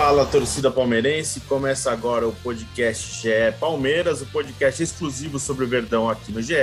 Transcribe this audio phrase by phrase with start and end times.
[0.00, 1.40] Fala, torcida palmeirense.
[1.40, 6.54] Começa agora o podcast GE Palmeiras, o podcast exclusivo sobre o Verdão aqui no GE.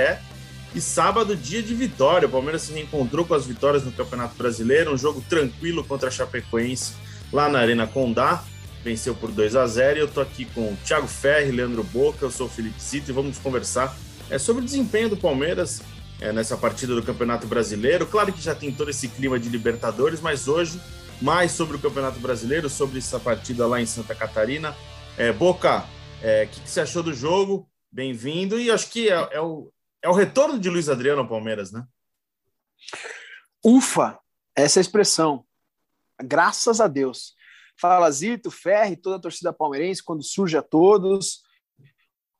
[0.74, 2.26] E sábado, dia de vitória.
[2.26, 4.90] O Palmeiras se reencontrou com as vitórias no Campeonato Brasileiro.
[4.90, 6.94] Um jogo tranquilo contra a Chapecoense
[7.30, 8.42] lá na Arena Condá.
[8.82, 12.24] Venceu por 2 a 0 E eu tô aqui com o Thiago Ferri, Leandro Boca,
[12.24, 13.94] eu sou o Felipe Cito e vamos conversar
[14.30, 15.82] é, sobre o desempenho do Palmeiras
[16.22, 18.06] é, nessa partida do Campeonato Brasileiro.
[18.06, 20.80] Claro que já tem todo esse clima de Libertadores, mas hoje
[21.20, 24.76] mais sobre o Campeonato Brasileiro, sobre essa partida lá em Santa Catarina.
[25.16, 25.86] É, Boca, o
[26.22, 27.68] é, que, que, você achou do jogo?
[27.90, 28.60] Bem-vindo.
[28.60, 29.72] E acho que é, é, o,
[30.02, 31.84] é o retorno de Luiz Adriano ao Palmeiras, né?
[33.64, 34.18] Ufa,
[34.54, 35.44] essa é a expressão.
[36.22, 37.34] Graças a Deus.
[37.78, 41.42] Fala Zito, Ferre, toda a torcida palmeirense, quando surge a todos.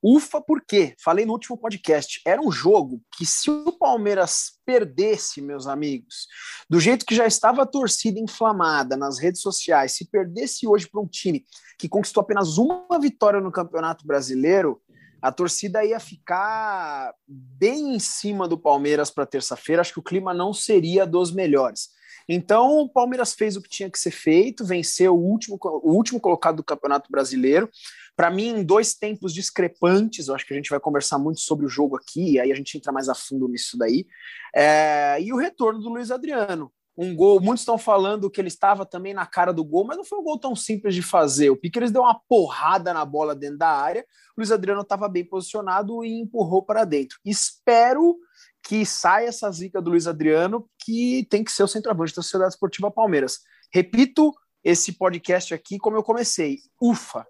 [0.02, 0.94] Ufa, por quê?
[1.02, 2.20] Falei no último podcast.
[2.24, 6.26] Era um jogo que, se o Palmeiras perdesse, meus amigos,
[6.68, 11.00] do jeito que já estava a torcida inflamada nas redes sociais, se perdesse hoje para
[11.00, 11.44] um time
[11.78, 14.80] que conquistou apenas uma vitória no Campeonato Brasileiro,
[15.20, 19.80] a torcida ia ficar bem em cima do Palmeiras para terça-feira.
[19.80, 21.88] Acho que o clima não seria dos melhores.
[22.28, 26.20] Então, o Palmeiras fez o que tinha que ser feito, venceu o último, o último
[26.20, 27.70] colocado do Campeonato Brasileiro.
[28.16, 31.68] Para mim, dois tempos discrepantes, eu acho que a gente vai conversar muito sobre o
[31.68, 34.06] jogo aqui, aí a gente entra mais a fundo nisso daí.
[34.54, 36.72] É, e o retorno do Luiz Adriano.
[36.98, 40.04] Um gol, muitos estão falando que ele estava também na cara do gol, mas não
[40.04, 41.50] foi um gol tão simples de fazer.
[41.50, 44.00] O Piqueires deu uma porrada na bola dentro da área,
[44.34, 47.18] o Luiz Adriano estava bem posicionado e empurrou para dentro.
[47.22, 48.16] Espero
[48.62, 52.54] que saia essa zica do Luiz Adriano, que tem que ser o centroavante da Sociedade
[52.54, 53.40] Esportiva Palmeiras.
[53.70, 54.32] Repito
[54.64, 56.60] esse podcast aqui como eu comecei.
[56.80, 57.26] Ufa!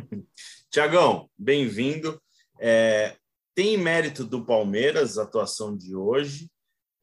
[0.70, 2.20] Tiagão, bem-vindo.
[2.60, 3.16] É,
[3.54, 6.50] tem mérito do Palmeiras a atuação de hoje?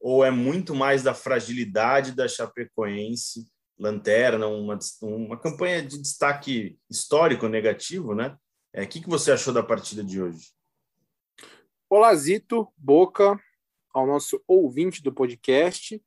[0.00, 3.46] Ou é muito mais da fragilidade da Chapecoense,
[3.78, 8.36] lanterna, uma, uma campanha de destaque histórico negativo, né?
[8.72, 10.52] É, o que, que você achou da partida de hoje?
[11.88, 13.38] Olá, Zito, Boca,
[13.92, 16.02] ao nosso ouvinte do podcast.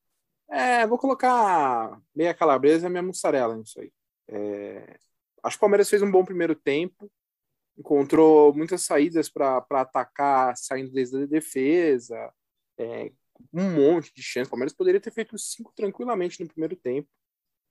[0.50, 3.92] É, vou colocar meia calabresa e minha mussarela nisso aí.
[4.30, 5.00] É,
[5.44, 7.12] Acho que o Palmeiras fez um bom primeiro tempo,
[7.78, 12.34] encontrou muitas saídas para atacar, saindo desde a defesa,
[12.78, 13.12] é,
[13.54, 14.48] um monte de chance.
[14.48, 17.08] O Palmeiras poderia ter feito cinco tranquilamente no primeiro tempo,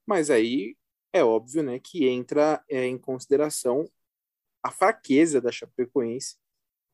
[0.05, 0.77] mas aí
[1.13, 3.89] é óbvio né, que entra é, em consideração
[4.63, 6.37] a fraqueza da Chapecoense.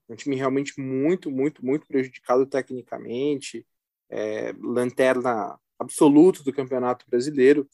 [0.09, 3.65] Um time realmente muito, muito, muito prejudicado tecnicamente,
[4.09, 7.69] é, lanterna absoluto do Campeonato Brasileiro.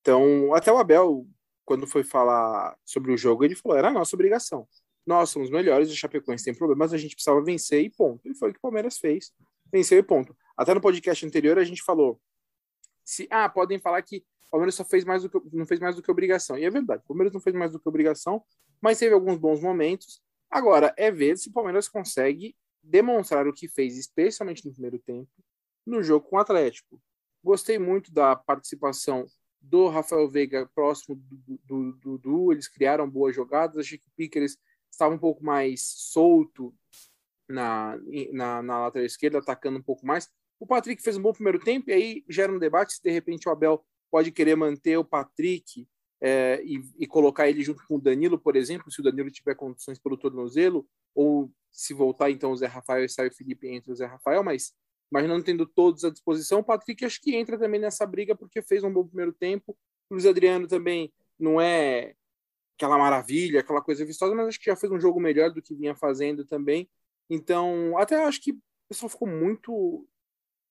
[0.00, 1.26] Então, até o Abel
[1.68, 4.66] quando foi falar sobre o jogo, ele falou: era a nossa obrigação.
[5.06, 8.26] Nós somos melhores, o Chapecoense tem problemas, a gente precisava vencer e ponto.
[8.26, 9.32] E foi o que o Palmeiras fez.
[9.70, 10.34] Venceu e ponto.
[10.56, 12.18] Até no podcast anterior a gente falou:
[13.04, 15.94] se ah, podem falar que o Palmeiras só fez mais do que não fez mais
[15.94, 16.56] do que obrigação.
[16.56, 18.42] E é verdade, o Palmeiras não fez mais do que obrigação,
[18.80, 20.22] mas teve alguns bons momentos.
[20.50, 25.28] Agora é ver se o Palmeiras consegue demonstrar o que fez, especialmente no primeiro tempo,
[25.84, 26.98] no jogo com o Atlético.
[27.44, 29.26] Gostei muito da participação
[29.60, 31.20] do Rafael Veiga próximo
[31.64, 34.56] do Dudu, eles criaram boas jogadas, achei que o Pickers
[34.90, 36.74] estava um pouco mais solto
[37.48, 37.98] na,
[38.32, 40.28] na, na, lateral esquerda, atacando um pouco mais.
[40.58, 43.48] O Patrick fez um bom primeiro tempo, e aí gera um debate se de repente
[43.48, 45.86] o Abel pode querer manter o Patrick
[46.20, 49.54] é, e, e, colocar ele junto com o Danilo, por exemplo, se o Danilo tiver
[49.54, 53.92] condições pelo tornozelo, ou se voltar então o Zé Rafael e sai o Felipe entre
[53.92, 54.72] o Zé Rafael, mas
[55.10, 56.60] mas não tendo todos à disposição.
[56.60, 59.76] O Patrick acho que entra também nessa briga porque fez um bom primeiro tempo.
[60.10, 62.14] O Luiz Adriano também não é
[62.76, 65.74] aquela maravilha, aquela coisa vistosa, mas acho que já fez um jogo melhor do que
[65.74, 66.88] vinha fazendo também.
[67.28, 70.06] Então, até acho que o pessoal ficou muito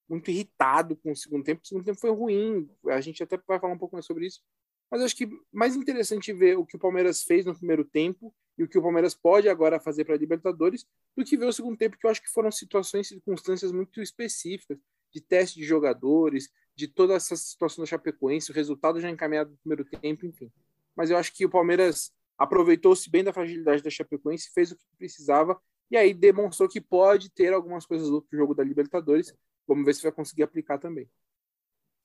[0.08, 1.60] muito irritado com o segundo tempo.
[1.62, 2.68] O segundo tempo foi ruim.
[2.86, 4.42] A gente até vai falar um pouco mais sobre isso.
[4.90, 8.64] Mas acho que mais interessante ver o que o Palmeiras fez no primeiro tempo e
[8.64, 10.84] o que o Palmeiras pode agora fazer para a Libertadores
[11.16, 14.02] do que ver o segundo tempo, que eu acho que foram situações e circunstâncias muito
[14.02, 14.78] específicas
[15.12, 19.56] de teste de jogadores, de toda essa situação da Chapecoense, o resultado já encaminhado no
[19.58, 20.50] primeiro tempo, enfim.
[20.94, 24.84] Mas eu acho que o Palmeiras aproveitou-se bem da fragilidade da Chapecoense, fez o que
[24.98, 25.60] precisava
[25.90, 29.34] e aí demonstrou que pode ter algumas coisas do jogo da Libertadores.
[29.66, 31.08] Vamos ver se vai conseguir aplicar também.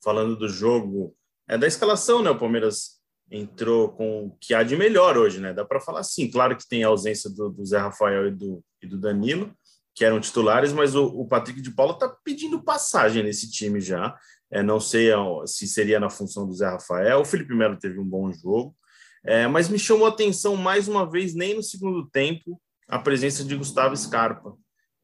[0.01, 1.15] Falando do jogo,
[1.47, 2.29] é da escalação, né?
[2.29, 5.53] O Palmeiras entrou com o que há de melhor hoje, né?
[5.53, 6.29] Dá para falar assim.
[6.29, 9.53] Claro que tem a ausência do, do, Zé Rafael e do, e do Danilo,
[9.95, 14.15] que eram titulares, mas o, o Patrick de Paula está pedindo passagem nesse time já.
[14.51, 15.09] É, não sei
[15.45, 17.21] se seria na função do Zé Rafael.
[17.21, 18.75] O Felipe Melo teve um bom jogo,
[19.25, 23.43] é, mas me chamou a atenção mais uma vez, nem no segundo tempo, a presença
[23.43, 24.53] de Gustavo Scarpa.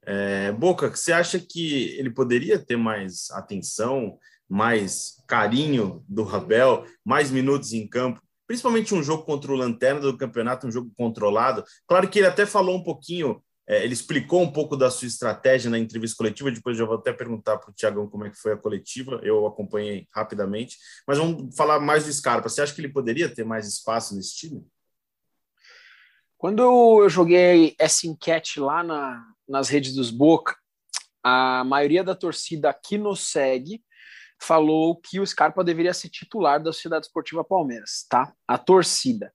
[0.06, 4.18] É, Boca, você acha que ele poderia ter mais atenção,
[4.50, 10.18] mais carinho do Rabel, mais minutos em campo, principalmente um jogo contra o Lanterna do
[10.18, 11.63] campeonato, um jogo controlado?
[11.88, 15.69] Claro que ele até falou um pouquinho é, ele explicou um pouco da sua estratégia
[15.69, 18.54] na entrevista coletiva, depois eu vou até perguntar para o Tiagão como é que foi
[18.54, 20.75] a coletiva, eu acompanhei rapidamente,
[21.07, 22.50] mas vamos falar mais do Scarpa.
[22.50, 24.66] Você acha que ele poderia ter mais espaço nesse time?
[26.36, 30.57] Quando eu joguei essa enquete lá na, nas redes dos Boca,
[31.24, 33.84] a maioria da torcida aqui nos segue
[34.41, 38.33] falou que o Scarpa deveria ser titular da Sociedade Esportiva Palmeiras, tá?
[38.47, 39.33] A torcida.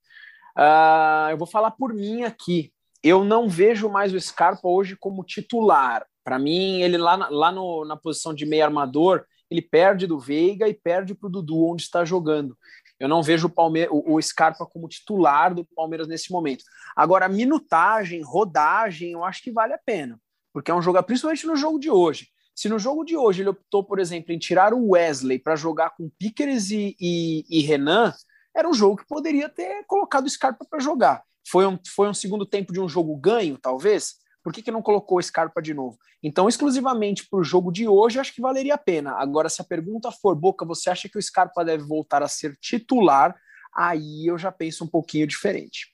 [0.56, 2.72] Uh, eu vou falar por mim aqui
[3.04, 6.06] eu não vejo mais o Scarpa hoje como titular.
[6.24, 10.18] Para mim, ele lá, na, lá no, na posição de meio armador, ele perde do
[10.18, 12.56] Veiga e perde para o Dudu, onde está jogando.
[12.98, 16.64] Eu não vejo o, Palme o, o Scarpa como titular do Palmeiras nesse momento.
[16.96, 20.18] Agora, minutagem, rodagem, eu acho que vale a pena,
[20.50, 22.28] porque é um jogo, principalmente no jogo de hoje.
[22.54, 25.90] Se no jogo de hoje ele optou, por exemplo, em tirar o Wesley para jogar
[25.90, 28.14] com Pickers e, e, e Renan,
[28.54, 31.22] era um jogo que poderia ter colocado o Scarpa para jogar.
[31.46, 34.14] Foi um, foi um segundo tempo de um jogo ganho, talvez?
[34.42, 35.98] Por que, que não colocou o Scarpa de novo?
[36.22, 39.12] Então, exclusivamente para o jogo de hoje, acho que valeria a pena.
[39.12, 42.56] Agora, se a pergunta for, Boca, você acha que o Scarpa deve voltar a ser
[42.60, 43.34] titular?
[43.74, 45.92] Aí eu já penso um pouquinho diferente.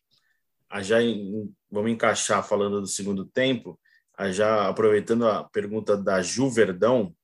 [0.68, 3.79] Ah, já em, vamos encaixar falando do segundo tempo,
[4.28, 7.14] já aproveitando a pergunta da Ju Verdão,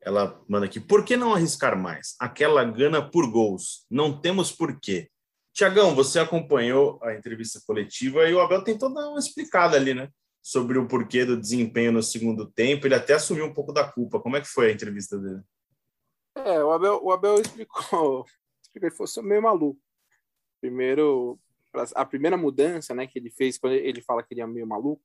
[0.00, 2.14] ela manda aqui: por que não arriscar mais?
[2.20, 3.86] Aquela gana por gols.
[3.90, 5.10] Não temos porquê.
[5.52, 10.08] Tiagão, você acompanhou a entrevista coletiva e o Abel tentou dar uma explicada ali, né?
[10.42, 12.86] Sobre o porquê do desempenho no segundo tempo.
[12.86, 14.20] Ele até assumiu um pouco da culpa.
[14.20, 15.40] Como é que foi a entrevista dele?
[16.34, 18.26] É, o Abel, o Abel explicou,
[18.74, 19.80] ele fosse meio maluco.
[20.60, 21.38] Primeiro,
[21.94, 25.02] a primeira mudança né, que ele fez, quando ele fala que ele é meio maluco,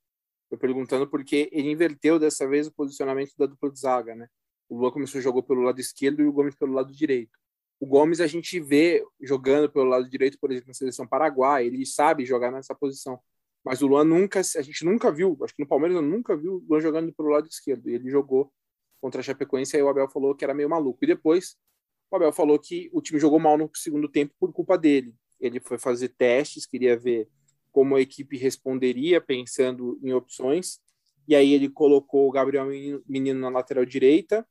[0.50, 4.28] foi perguntando porque ele inverteu dessa vez o posicionamento da dupla de zaga, né?
[4.68, 7.38] O Lua começou jogou pelo lado esquerdo e o Gomes pelo lado direito.
[7.80, 11.86] O Gomes a gente vê jogando pelo lado direito, por exemplo, na seleção paraguai, ele
[11.86, 13.20] sabe jogar nessa posição.
[13.64, 16.48] Mas o Luan nunca, a gente nunca viu, acho que no Palmeiras eu nunca vi
[16.50, 17.90] o Luan jogando pelo lado esquerdo.
[17.90, 18.52] E ele jogou
[19.00, 21.00] contra a Chapecoense, aí o Abel falou que era meio maluco.
[21.04, 21.56] E depois
[22.12, 25.14] o Abel falou que o time jogou mal no segundo tempo por culpa dele.
[25.40, 27.30] Ele foi fazer testes, queria ver
[27.72, 30.80] como a equipe responderia pensando em opções.
[31.28, 32.68] E aí ele colocou o Gabriel
[33.08, 34.48] Menino na lateral direita,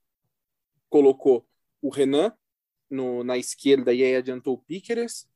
[0.89, 1.47] colocou
[1.83, 2.33] o Renan
[2.89, 5.29] no, na esquerda e aí adiantou o Piqueres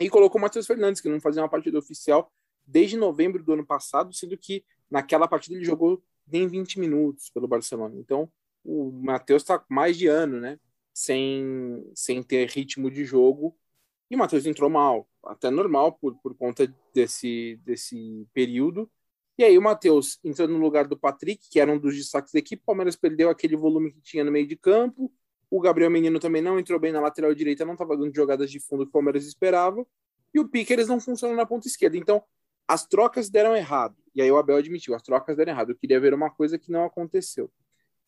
[0.00, 2.32] e colocou o Matheus Fernandes, que não fazia uma partida oficial
[2.66, 7.46] desde novembro do ano passado, sendo que naquela partida ele jogou nem 20 minutos pelo
[7.46, 7.94] Barcelona.
[7.98, 8.30] Então,
[8.64, 10.58] o Matheus está mais de ano, né?
[10.92, 13.56] Sem, sem ter ritmo de jogo.
[14.10, 18.90] E o Matheus entrou mal, até normal por, por conta desse, desse período.
[19.36, 22.38] E aí o Matheus entrou no lugar do Patrick, que era um dos destaques da
[22.38, 22.62] equipe.
[22.62, 25.12] O Palmeiras perdeu aquele volume que tinha no meio de campo.
[25.50, 28.60] O Gabriel Menino também não entrou bem na lateral direita, não estava dando jogadas de
[28.60, 29.84] fundo que o Palmeiras esperava.
[30.32, 31.96] E o Piqueres não funcionou na ponta esquerda.
[31.96, 32.22] Então,
[32.66, 33.96] as trocas deram errado.
[34.14, 35.70] E aí o Abel admitiu, as trocas deram errado.
[35.70, 37.50] Eu queria ver uma coisa que não aconteceu.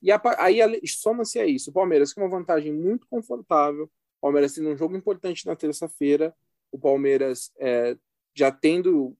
[0.00, 1.70] E a, aí soma-se a isso.
[1.70, 3.84] O Palmeiras com uma vantagem muito confortável.
[3.84, 6.34] O Palmeiras tendo um jogo importante na terça-feira.
[6.76, 7.96] O Palmeiras é,
[8.34, 9.16] já tendo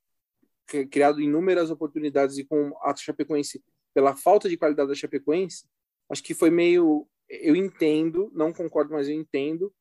[0.91, 3.63] criado inúmeras oportunidades e com a Chapecoense,
[3.95, 5.65] pela falta de qualidade da Chapecoense,
[6.11, 9.73] acho que foi meio eu entendo, não concordo, mas eu entendo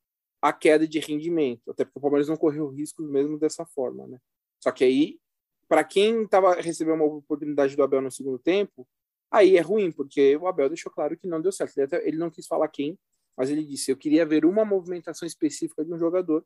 [0.42, 4.20] a queda de rendimento, até porque o Palmeiras não correu riscos mesmo dessa forma, né?
[4.60, 5.20] Só que aí,
[5.68, 8.88] para quem estava recebendo uma oportunidade do Abel no segundo tempo,
[9.30, 11.78] aí é ruim, porque o Abel deixou claro que não deu certo.
[11.78, 12.98] Ele, até, ele não quis falar quem,
[13.36, 16.46] mas ele disse: eu queria ver uma movimentação específica de um jogador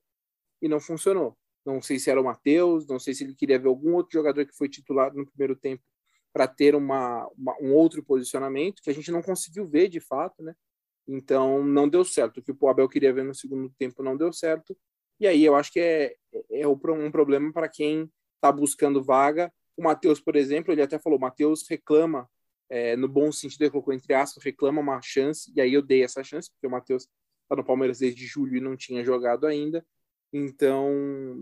[0.62, 1.38] e não funcionou.
[1.66, 4.46] Não sei se era o Matheus, não sei se ele queria ver algum outro jogador
[4.46, 5.84] que foi titular no primeiro tempo
[6.32, 10.42] para ter uma, uma, um outro posicionamento que a gente não conseguiu ver de fato,
[10.44, 10.56] né?
[11.08, 12.38] Então, não deu certo.
[12.38, 14.78] O que o Abel queria ver no segundo tempo não deu certo.
[15.20, 16.16] E aí eu acho que é,
[16.52, 19.52] é um problema para quem está buscando vaga.
[19.76, 22.30] O Matheus, por exemplo, ele até falou: o Matheus reclama,
[22.70, 25.52] é, no bom sentido, ele colocou entre aspas, reclama uma chance.
[25.56, 27.08] E aí eu dei essa chance, porque o Matheus
[27.44, 29.86] está no Palmeiras desde julho e não tinha jogado ainda.
[30.32, 30.90] Então,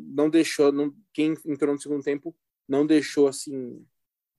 [0.08, 2.36] não deixou, não, quem entrou no segundo tempo
[2.68, 3.86] não deixou assim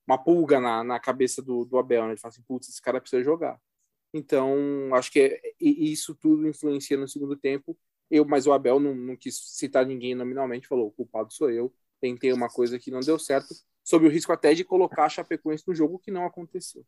[0.07, 2.13] uma pulga na, na cabeça do, do Abel, né?
[2.13, 3.61] Ele fala assim: putz, esse cara precisa jogar.
[4.13, 4.57] Então,
[4.95, 7.77] acho que é, isso tudo influencia no segundo tempo.
[8.11, 11.73] Eu, mas o Abel não, não quis citar ninguém nominalmente, falou: o culpado sou eu.
[12.01, 15.65] Tentei uma coisa que não deu certo, sob o risco até de colocar a Chapecoense
[15.67, 16.87] no jogo, que não aconteceu.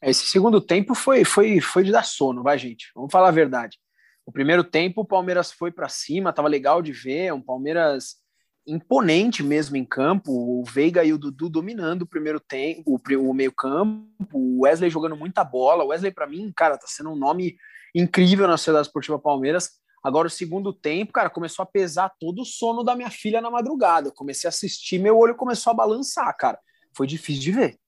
[0.00, 2.90] Esse segundo tempo foi, foi, foi de dar sono, vai, gente.
[2.94, 3.78] Vamos falar a verdade.
[4.30, 8.14] O primeiro tempo, o Palmeiras foi para cima, tava legal de ver, um Palmeiras
[8.64, 10.30] imponente mesmo em campo.
[10.30, 15.42] O Veiga e o Dudu dominando o primeiro tempo, o, meio-campo, o Wesley jogando muita
[15.42, 15.82] bola.
[15.82, 17.56] O Wesley, para mim, cara, tá sendo um nome
[17.92, 19.80] incrível na Sociedade Esportiva Palmeiras.
[20.00, 23.50] Agora, o segundo tempo, cara, começou a pesar todo o sono da minha filha na
[23.50, 24.10] madrugada.
[24.10, 26.60] Eu comecei a assistir, meu olho começou a balançar, cara.
[26.96, 27.80] Foi difícil de ver.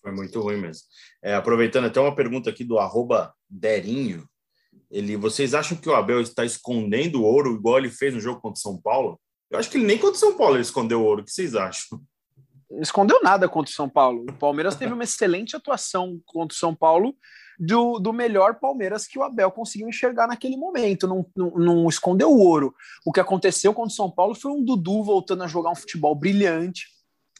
[0.00, 0.84] Foi muito ruim mesmo.
[1.20, 4.29] É, aproveitando até uma pergunta aqui do arroba Derinho.
[4.90, 8.40] Ele, vocês acham que o Abel está escondendo o ouro igual ele fez no jogo
[8.40, 9.20] contra o São Paulo?
[9.50, 11.22] Eu acho que ele nem contra o São Paulo ele escondeu o ouro.
[11.22, 12.00] O que vocês acham?
[12.80, 14.24] Escondeu nada contra o São Paulo.
[14.28, 17.14] O Palmeiras teve uma excelente atuação contra o São Paulo
[17.58, 21.06] do, do melhor Palmeiras que o Abel conseguiu enxergar naquele momento.
[21.06, 22.74] Não, não, não escondeu o ouro.
[23.04, 26.14] O que aconteceu contra o São Paulo foi um Dudu voltando a jogar um futebol
[26.14, 26.86] brilhante,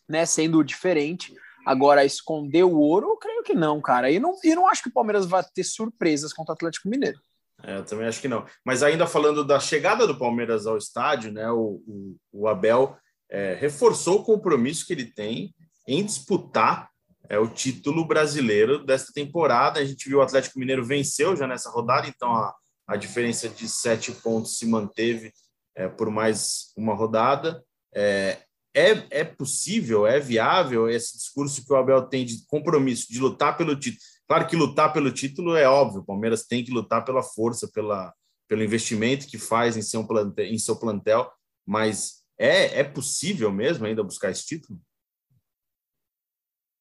[0.08, 1.34] né, sendo diferente.
[1.64, 4.10] Agora, esconder o ouro, eu creio que não, cara.
[4.10, 7.20] E não, e não acho que o Palmeiras vai ter surpresas contra o Atlético Mineiro.
[7.62, 8.44] É, eu também acho que não.
[8.64, 12.96] Mas ainda falando da chegada do Palmeiras ao estádio, né, o, o, o Abel
[13.30, 15.54] é, reforçou o compromisso que ele tem
[15.86, 16.90] em disputar
[17.28, 19.80] é, o título brasileiro desta temporada.
[19.80, 22.54] A gente viu o Atlético Mineiro venceu já nessa rodada, então a,
[22.86, 25.32] a diferença de sete pontos se manteve
[25.76, 27.62] é, por mais uma rodada.
[27.94, 28.38] É,
[28.74, 33.56] é, é possível, é viável esse discurso que o Abel tem de compromisso, de lutar
[33.56, 34.02] pelo título.
[34.30, 38.14] Claro que lutar pelo título é óbvio, o Palmeiras tem que lutar pela força, pela,
[38.46, 41.28] pelo investimento que faz em seu plantel, em seu plantel
[41.66, 44.80] mas é, é possível mesmo ainda buscar esse título?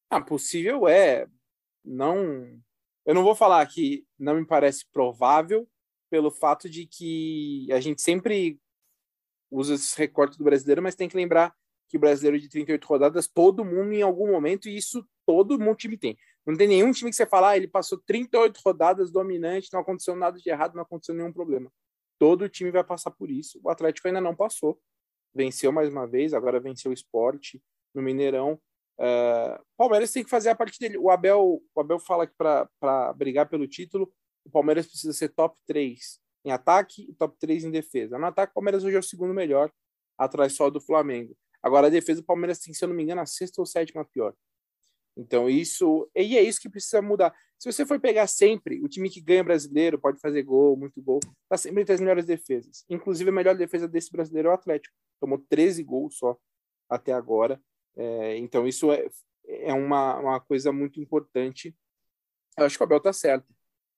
[0.08, 1.26] Ah, possível é.
[1.84, 2.16] Não,
[3.04, 5.68] eu não vou falar que não me parece provável
[6.08, 8.60] pelo fato de que a gente sempre
[9.50, 11.52] usa esse recorte do brasileiro, mas tem que lembrar
[11.88, 15.76] que o brasileiro de 38 rodadas, todo mundo em algum momento, e isso todo mundo
[15.76, 16.16] time tem.
[16.46, 20.16] Não tem nenhum time que você fala, ah, ele passou 38 rodadas dominante, não aconteceu
[20.16, 21.70] nada de errado, não aconteceu nenhum problema.
[22.18, 23.60] Todo time vai passar por isso.
[23.62, 24.80] O Atlético ainda não passou.
[25.34, 27.62] Venceu mais uma vez, agora venceu o esporte
[27.94, 28.60] no Mineirão.
[28.98, 30.98] Uh, Palmeiras tem que fazer a parte dele.
[30.98, 34.12] O Abel, o Abel fala que para brigar pelo título,
[34.44, 38.18] o Palmeiras precisa ser top 3 em ataque e top 3 em defesa.
[38.18, 39.70] No ataque, o Palmeiras hoje é o segundo melhor,
[40.18, 41.36] atrás só do Flamengo.
[41.62, 44.04] Agora, a defesa do Palmeiras tem, se eu não me engano, a sexta ou sétima
[44.04, 44.34] pior.
[45.16, 46.08] Então, isso.
[46.14, 47.34] E é isso que precisa mudar.
[47.58, 51.20] Se você for pegar sempre, o time que ganha brasileiro pode fazer gol, muito gol,
[51.48, 52.84] tá sempre entre as melhores defesas.
[52.88, 54.94] Inclusive, a melhor defesa desse brasileiro é o Atlético.
[55.20, 56.38] Tomou 13 gols só
[56.88, 57.60] até agora.
[57.96, 59.06] É, então, isso é,
[59.46, 61.76] é uma, uma coisa muito importante.
[62.56, 63.46] Eu acho que o Abel tá certo.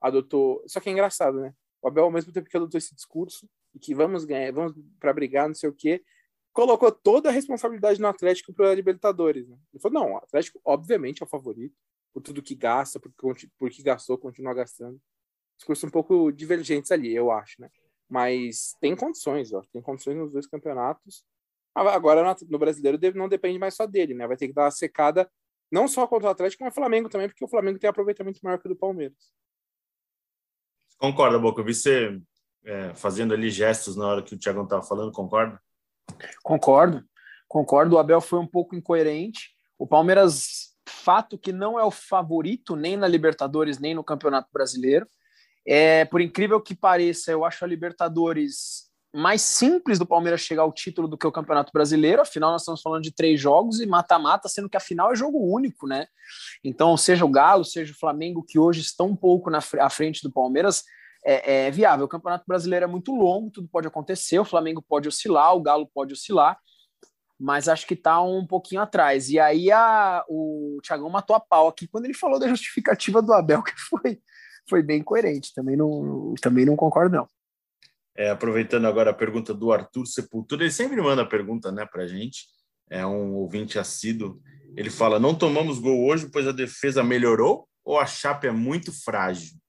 [0.01, 0.65] Adotou.
[0.67, 1.55] Só que é engraçado, né?
[1.81, 5.13] O Abel, ao mesmo tempo que adotou esse discurso, e que vamos ganhar, vamos para
[5.13, 6.03] brigar, não sei o quê,
[6.53, 9.49] colocou toda a responsabilidade no Atlético para a Libertadores.
[9.49, 9.57] Né?
[9.73, 11.75] Ele falou: não, o Atlético, obviamente, é o favorito,
[12.13, 13.11] por tudo que gasta, por,
[13.59, 15.01] por que gastou, continua gastando.
[15.57, 17.71] Discursos um pouco divergentes ali, eu acho, né?
[18.09, 21.25] Mas tem condições, ó, tem condições nos dois campeonatos.
[21.75, 24.27] Agora, no brasileiro, não depende mais só dele, né?
[24.27, 25.31] Vai ter que dar uma secada,
[25.71, 28.59] não só contra o Atlético, mas o Flamengo também, porque o Flamengo tem aproveitamento maior
[28.59, 29.33] que o do Palmeiras.
[30.99, 31.63] Concorda, Boca?
[31.63, 32.21] Eu vi você
[32.65, 35.59] é, fazendo ali gestos na hora que o Thiago estava falando, concorda?
[36.43, 37.05] Concordo,
[37.49, 37.97] concordo.
[37.97, 39.51] O Abel foi um pouco incoerente.
[39.79, 45.07] O Palmeiras, fato que não é o favorito nem na Libertadores, nem no Campeonato Brasileiro.
[45.67, 50.73] É, por incrível que pareça, eu acho a Libertadores mais simples do Palmeiras chegar ao
[50.73, 52.23] título do que o Campeonato Brasileiro.
[52.23, 55.39] Afinal, nós estamos falando de três jogos e mata-mata, sendo que a final é jogo
[55.39, 56.07] único, né?
[56.65, 60.23] Então, seja o Galo, seja o Flamengo, que hoje estão um pouco na à frente
[60.23, 60.85] do Palmeiras,
[61.25, 62.05] é, é, viável.
[62.05, 65.89] O Campeonato Brasileiro é muito longo, tudo pode acontecer, o Flamengo pode oscilar, o Galo
[65.93, 66.59] pode oscilar,
[67.39, 69.31] mas acho que está um pouquinho atrás.
[69.31, 73.33] E aí a, o Thiagão matou a pau aqui quando ele falou da justificativa do
[73.33, 74.21] Abel, que foi,
[74.69, 75.53] foi bem coerente.
[75.55, 77.29] Também não, também não concordo, não.
[78.15, 82.07] É, aproveitando agora a pergunta do Arthur Sepultura, ele sempre manda pergunta né, para a
[82.07, 82.47] gente,
[82.91, 84.39] é um ouvinte assíduo.
[84.77, 88.93] Ele fala: Não tomamos gol hoje, pois a defesa melhorou ou a chapa é muito
[88.93, 89.62] frágil?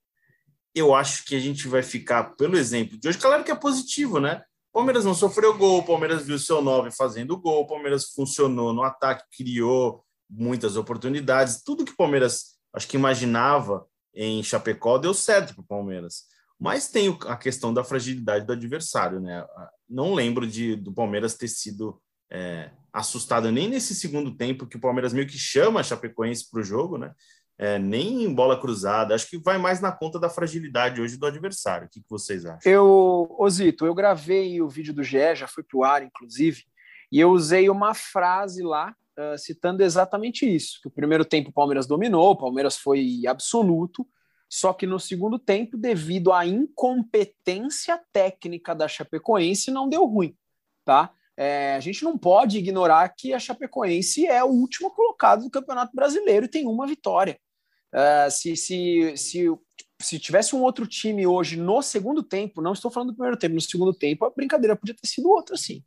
[0.74, 3.18] Eu acho que a gente vai ficar pelo exemplo de hoje.
[3.18, 4.42] Claro que é positivo, né?
[4.72, 10.04] Palmeiras não sofreu gol, Palmeiras viu seu nove fazendo gol, Palmeiras funcionou no ataque, criou
[10.28, 11.62] muitas oportunidades.
[11.62, 16.24] Tudo que o Palmeiras acho que imaginava em Chapecó deu certo para o Palmeiras.
[16.58, 19.46] Mas tem a questão da fragilidade do adversário, né?
[19.88, 22.00] Não lembro de do Palmeiras ter sido
[22.30, 26.60] é, assustado nem nesse segundo tempo que o Palmeiras meio que chama a Chapecoense para
[26.60, 27.12] o jogo, né?
[27.58, 29.14] É, nem em bola cruzada.
[29.14, 31.86] Acho que vai mais na conta da fragilidade hoje do adversário.
[31.86, 32.70] O que, que vocês acham?
[32.70, 36.64] Eu, Osito, eu gravei o vídeo do GE, já foi para o ar, inclusive,
[37.10, 41.52] e eu usei uma frase lá uh, citando exatamente isso: que o primeiro tempo o
[41.52, 44.06] Palmeiras dominou, o Palmeiras foi absoluto,
[44.48, 50.36] só que no segundo tempo, devido à incompetência técnica da Chapecoense, não deu ruim,
[50.84, 51.12] tá?
[51.36, 55.94] É, a gente não pode ignorar que a Chapecoense é o último colocado do Campeonato
[55.94, 57.38] Brasileiro e tem uma vitória.
[57.94, 59.46] Uh, se, se, se,
[60.02, 63.54] se tivesse um outro time hoje no segundo tempo, não estou falando do primeiro tempo,
[63.54, 65.80] no segundo tempo, a brincadeira podia ter sido outra, sim.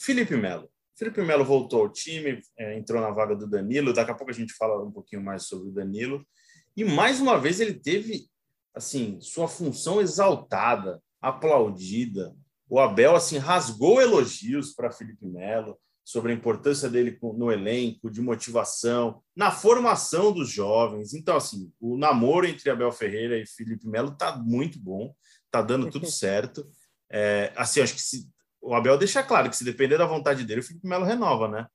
[0.00, 0.70] Felipe Melo.
[0.96, 3.92] Felipe Melo voltou ao time, é, entrou na vaga do Danilo.
[3.92, 6.26] Daqui a pouco a gente fala um pouquinho mais sobre o Danilo.
[6.74, 8.26] E mais uma vez ele teve
[8.74, 12.34] assim sua função exaltada, aplaudida.
[12.68, 18.20] O Abel assim rasgou elogios para Felipe Melo sobre a importância dele no elenco, de
[18.20, 21.14] motivação, na formação dos jovens.
[21.14, 25.14] Então assim, o namoro entre Abel Ferreira e Felipe Melo tá muito bom,
[25.50, 26.68] tá dando tudo certo.
[27.10, 28.28] É, assim, acho que se,
[28.60, 31.66] o Abel deixa claro que se depender da vontade dele, o Felipe Melo renova, né?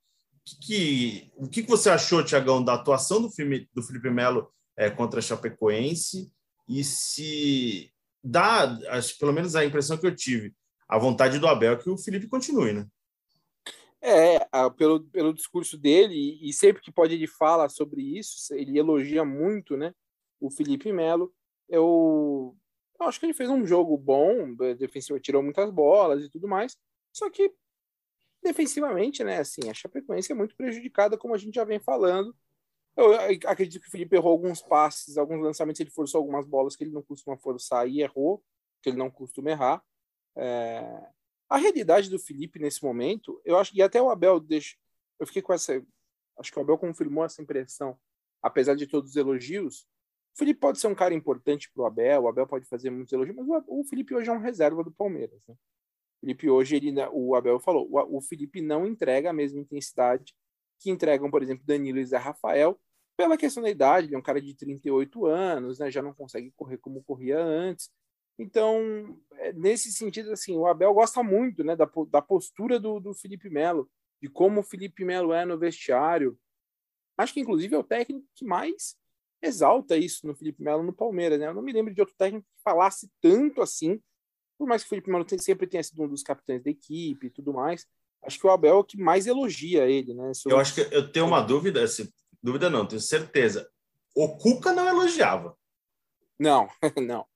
[0.44, 4.88] Que, que, o que você achou, Tiagão, da atuação do, filme, do Felipe Melo é,
[4.88, 6.32] contra a Chapecoense
[6.68, 7.92] e se
[8.22, 10.54] dá, acho, pelo menos a impressão que eu tive,
[10.88, 12.86] a vontade do Abel é que o Felipe continue, né?
[14.00, 14.38] É,
[14.76, 19.76] pelo, pelo discurso dele, e sempre que pode ele fala sobre isso, ele elogia muito
[19.76, 19.92] né,
[20.40, 21.34] o Felipe Melo.
[21.68, 22.56] Eu,
[23.00, 26.76] eu acho que ele fez um jogo bom, defensivo tirou muitas bolas e tudo mais,
[27.12, 27.52] só que
[28.42, 32.34] defensivamente, né, assim, a Chapecoense é muito prejudicada, como a gente já vem falando,
[32.98, 33.14] eu
[33.46, 36.90] acredito que o Felipe errou alguns passes, alguns lançamentos, ele forçou algumas bolas que ele
[36.90, 38.42] não costuma forçar e errou,
[38.82, 39.80] que ele não costuma errar.
[40.36, 41.08] É...
[41.48, 44.76] A realidade do Felipe nesse momento, eu acho, e até o Abel deixa,
[45.18, 45.82] eu fiquei com essa,
[46.38, 47.98] acho que o Abel confirmou essa impressão,
[48.42, 49.82] apesar de todos os elogios.
[50.34, 53.12] O Felipe pode ser um cara importante para o Abel, o Abel pode fazer muitos
[53.12, 55.40] elogios, mas o, Felipe hoje é um reserva do Palmeiras.
[55.48, 55.54] Né?
[55.54, 60.34] O Felipe hoje, ele, o Abel falou, o, o Felipe não entrega a mesma intensidade
[60.78, 62.78] que entregam, por exemplo, Danilo e Zé Rafael,
[63.16, 66.52] pela questão da idade, ele é um cara de 38 anos, né, já não consegue
[66.52, 67.90] correr como corria antes.
[68.38, 73.14] Então, é, nesse sentido, assim, o Abel gosta muito né, da, da postura do, do
[73.14, 73.90] Felipe Melo,
[74.22, 76.38] de como o Felipe Melo é no vestiário.
[77.16, 78.96] Acho que, inclusive, é o técnico que mais
[79.42, 81.38] exalta isso no Felipe Melo no Palmeiras.
[81.38, 81.46] Né?
[81.46, 84.00] Eu não me lembro de outro técnico que falasse tanto assim,
[84.56, 87.30] por mais que o Felipe Melo sempre tenha sido um dos capitães da equipe e
[87.30, 87.86] tudo mais.
[88.22, 90.34] Acho que o Abel é o que mais elogia ele, né?
[90.34, 90.56] Sobre...
[90.56, 92.08] Eu acho que eu tenho uma dúvida, assim,
[92.42, 93.68] Dúvida não, tenho certeza.
[94.14, 95.56] O Cuca não elogiava.
[96.38, 96.68] Não,
[97.04, 97.26] não.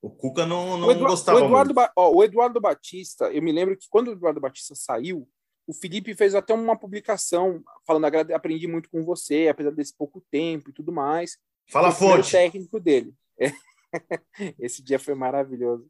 [0.00, 1.92] O Cuca não, não o Eduardo, gostava o Eduardo, muito.
[1.96, 5.28] Ó, o Eduardo Batista, eu me lembro que quando o Eduardo Batista saiu,
[5.66, 10.70] o Felipe fez até uma publicação falando aprendi muito com você, apesar desse pouco tempo
[10.70, 11.36] e tudo mais.
[11.70, 12.28] Fala fonte.
[12.28, 13.12] O técnico dele.
[14.58, 15.86] Esse dia foi maravilhoso.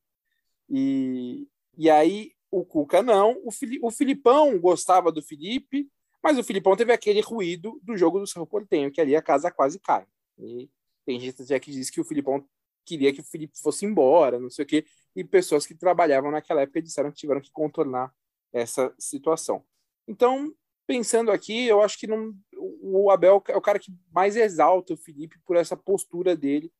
[0.69, 5.89] E, e aí o Cuca não, o, Fili, o Filipão gostava do Felipe,
[6.23, 9.51] mas o Filipão teve aquele ruído do jogo do Cerro Portenho, que ali a casa
[9.51, 10.07] quase cai.
[10.39, 10.69] E
[11.05, 12.45] tem gente até que diz que o Filipão
[12.89, 16.63] queria que o Felipe fosse embora, não sei o quê, e pessoas que trabalhavam naquela
[16.63, 18.13] época disseram que tiveram que contornar
[18.53, 19.65] essa situação.
[20.07, 20.53] Então,
[20.87, 24.97] pensando aqui, eu acho que não, o Abel é o cara que mais exalta o
[24.97, 26.73] Felipe por essa postura dele,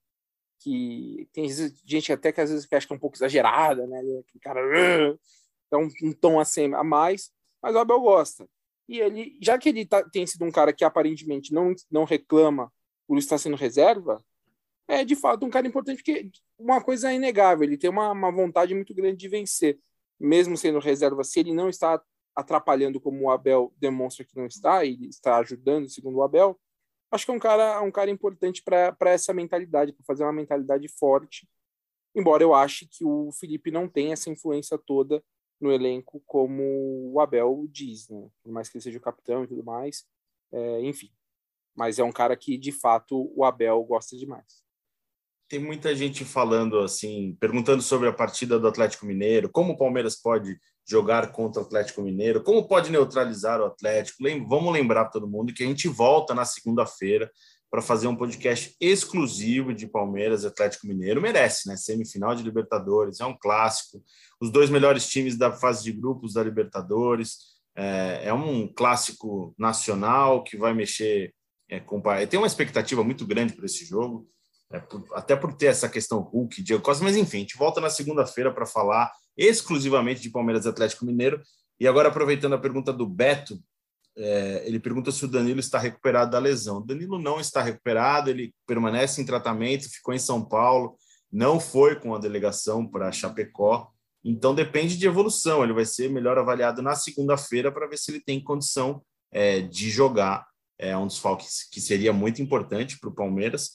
[0.61, 1.47] que tem
[1.85, 3.99] gente até que às vezes acha que é um pouco exagerada, né?
[4.01, 4.61] Aquele cara
[5.75, 7.31] um, um tom assim a mais,
[7.63, 8.49] mas o Abel gosta.
[8.89, 12.73] E ele, já que ele tá, tem sido um cara que aparentemente não, não reclama
[13.07, 14.25] por estar sendo reserva,
[14.89, 18.33] é de fato um cara importante, porque uma coisa é inegável, ele tem uma, uma
[18.33, 19.79] vontade muito grande de vencer,
[20.19, 22.03] mesmo sendo reserva, se ele não está
[22.35, 26.59] atrapalhando como o Abel demonstra que não está, e está ajudando, segundo o Abel,
[27.11, 30.89] acho que é um cara, um cara importante para essa mentalidade, para fazer uma mentalidade
[30.89, 31.49] forte,
[32.15, 35.23] embora eu ache que o Felipe não tenha essa influência toda
[35.61, 38.31] no elenco como o Abel diz, né?
[38.43, 40.07] Por mais que ele seja o capitão e tudo mais,
[40.53, 41.11] é, enfim.
[41.75, 44.68] Mas é um cara que, de fato, o Abel gosta demais.
[45.49, 50.15] Tem muita gente falando assim, perguntando sobre a partida do Atlético Mineiro, como o Palmeiras
[50.15, 54.23] pode jogar contra o Atlético Mineiro, como pode neutralizar o Atlético.
[54.47, 57.31] Vamos lembrar todo mundo que a gente volta na segunda-feira
[57.71, 61.21] para fazer um podcast exclusivo de Palmeiras e Atlético Mineiro.
[61.21, 61.77] Merece, né?
[61.77, 64.03] Semifinal de Libertadores, é um clássico.
[64.41, 67.59] Os dois melhores times da fase de grupos da Libertadores.
[67.77, 71.35] É, é um clássico nacional que vai mexer
[71.69, 72.03] é, com.
[72.29, 74.27] Tem uma expectativa muito grande para esse jogo,
[74.71, 77.81] é, por, até por ter essa questão Hulk, Diego Costa, mas enfim, a gente volta
[77.81, 81.41] na segunda-feira para falar exclusivamente de Palmeiras Atlético Mineiro.
[81.81, 83.59] E agora, aproveitando a pergunta do Beto,
[84.17, 86.79] é, ele pergunta se o Danilo está recuperado da lesão.
[86.79, 90.97] O Danilo não está recuperado, ele permanece em tratamento, ficou em São Paulo,
[91.31, 93.91] não foi com a delegação para Chapecó.
[94.25, 95.63] Então depende de evolução.
[95.63, 99.89] Ele vai ser melhor avaliado na segunda-feira para ver se ele tem condição é, de
[99.89, 100.47] jogar.
[100.77, 103.71] É um desfalque que seria muito importante para o Palmeiras.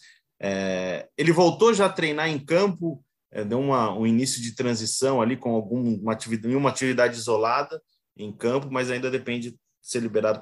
[0.46, 3.02] É, ele voltou já a treinar em campo,
[3.32, 7.82] é, deu uma, um início de transição ali com alguma atividade, uma atividade isolada
[8.18, 10.42] em campo, mas ainda depende de ser liberado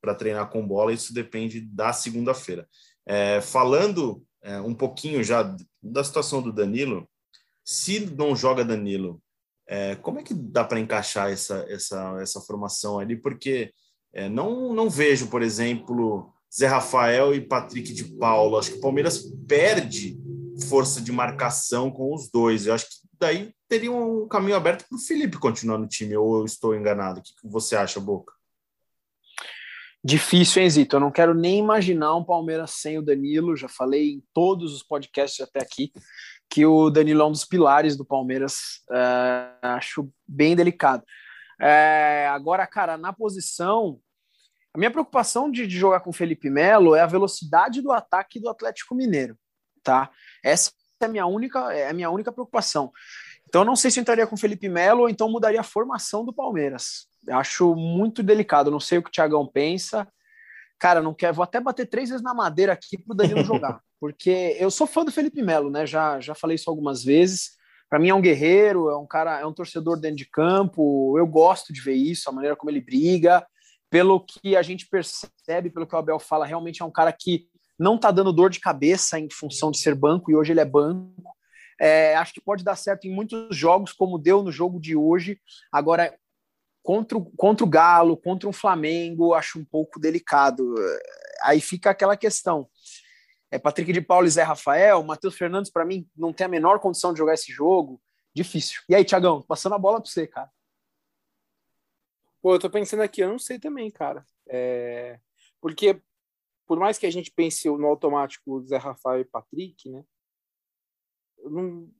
[0.00, 0.92] para treinar com bola.
[0.92, 2.68] Isso depende da segunda-feira.
[3.04, 7.08] É, falando é, um pouquinho já da situação do Danilo,
[7.64, 9.20] se não joga Danilo,
[9.66, 13.16] é, como é que dá para encaixar essa, essa, essa formação ali?
[13.16, 13.72] Porque
[14.12, 18.58] é, não, não vejo, por exemplo, Zé Rafael e Patrick de Paulo.
[18.58, 20.18] Acho que o Palmeiras perde
[20.68, 22.66] força de marcação com os dois.
[22.66, 26.38] Eu acho que daí teria um caminho aberto para o Felipe continuar no time, ou
[26.38, 27.20] eu estou enganado?
[27.20, 28.34] O que você acha, Boca?
[30.04, 30.96] Difícil, hein, Zito?
[30.96, 33.56] Eu não quero nem imaginar um Palmeiras sem o Danilo.
[33.56, 35.92] Já falei em todos os podcasts até aqui
[36.50, 38.82] que o Danilo é um dos pilares do Palmeiras.
[38.90, 41.04] É, acho bem delicado.
[41.60, 44.00] É, agora, cara, na posição,
[44.74, 48.40] a minha preocupação de, de, jogar com o Felipe Melo é a velocidade do ataque
[48.40, 49.36] do Atlético Mineiro,
[49.82, 50.10] tá?
[50.42, 52.90] Essa é a minha única, é a minha única preocupação.
[53.46, 56.24] Então, não sei se eu entraria com o Felipe Melo ou então mudaria a formação
[56.24, 57.06] do Palmeiras.
[57.28, 58.70] Acho muito delicado.
[58.70, 60.08] Não sei o que o Thiagão pensa.
[60.78, 61.34] Cara, não quero.
[61.34, 63.80] Vou até bater três vezes na madeira aqui pro Danilo jogar.
[64.00, 65.86] Porque eu sou fã do Felipe Melo, né?
[65.86, 67.50] Já, já falei isso algumas vezes.
[67.90, 71.18] Para mim é um guerreiro, é um cara, é um torcedor dentro de campo.
[71.18, 73.46] Eu gosto de ver isso, a maneira como ele briga.
[73.92, 77.46] Pelo que a gente percebe, pelo que o Abel fala, realmente é um cara que
[77.78, 80.64] não tá dando dor de cabeça em função de ser banco e hoje ele é
[80.64, 81.22] banco.
[81.78, 85.38] É, acho que pode dar certo em muitos jogos, como deu no jogo de hoje.
[85.70, 86.16] Agora,
[86.82, 90.74] contra, contra o Galo, contra o Flamengo, acho um pouco delicado.
[91.42, 92.66] Aí fica aquela questão.
[93.50, 96.78] É Patrick de Paulo e Zé Rafael, Matheus Fernandes, para mim, não tem a menor
[96.78, 98.00] condição de jogar esse jogo.
[98.34, 98.80] Difícil.
[98.88, 100.48] E aí, Tiagão, passando a bola para você, cara.
[102.42, 104.26] Pô, eu tô pensando aqui, eu não sei também, cara.
[104.48, 105.20] É...
[105.60, 106.02] Porque,
[106.66, 110.04] por mais que a gente pense no automático Zé Rafael e Patrick, né?
[111.38, 111.90] Eu não,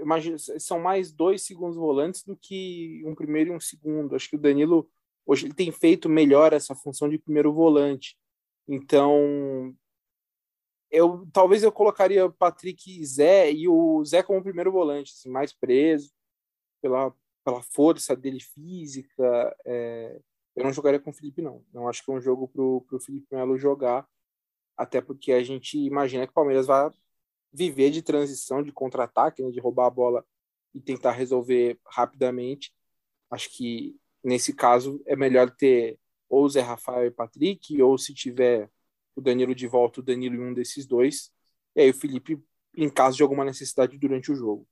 [0.00, 4.14] imagino, são mais dois segundos volantes do que um primeiro e um segundo.
[4.14, 4.88] Acho que o Danilo
[5.26, 8.16] hoje ele tem feito melhor essa função de primeiro volante.
[8.68, 9.74] Então,
[10.90, 15.52] eu talvez eu colocaria Patrick e Zé e o Zé como primeiro volante, assim, mais
[15.52, 16.12] preso
[16.82, 19.56] pela, pela força dele física.
[19.64, 20.20] É,
[20.56, 21.64] eu não jogaria com o Felipe, não.
[21.72, 22.62] Não acho que é um jogo para
[22.96, 24.06] o Felipe Melo jogar,
[24.76, 26.90] até porque a gente imagina que o Palmeiras vai
[27.52, 30.24] viver de transição, de contra-ataque, né, de roubar a bola
[30.74, 32.72] e tentar resolver rapidamente.
[33.30, 35.98] Acho que nesse caso é melhor ter
[36.28, 38.70] ou Zé Rafael e Patrick, ou se tiver
[39.16, 41.32] o Danilo de volta, o Danilo em um desses dois,
[41.74, 42.40] e aí o Felipe
[42.76, 44.66] em caso de alguma necessidade durante o jogo.